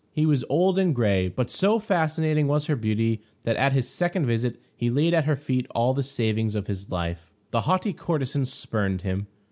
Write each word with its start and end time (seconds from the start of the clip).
He 0.13 0.25
was 0.25 0.43
old 0.49 0.79
and 0.79 0.95
gray; 0.95 1.27
but 1.27 1.51
so 1.51 1.77
fascinating 1.77 2.47
was 2.47 2.65
her 2.65 2.75
beauty, 2.75 3.21
that 3.43 3.55
at 3.57 3.71
his 3.71 3.87
second 3.87 4.25
visit 4.25 4.59
he 4.75 4.89
laid 4.89 5.13
at 5.13 5.25
her 5.25 5.35
feet 5.35 5.67
all 5.75 5.93
the 5.93 6.01
savings 6.01 6.55
of 6.55 6.65
his 6.65 6.89
life. 6.89 7.31
The 7.51 7.69
haughty 7.69 7.93
courtesan 7.93 8.45
spurned 8.45 9.01
him. 9.03 9.27